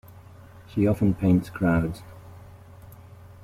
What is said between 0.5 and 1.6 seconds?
She often paints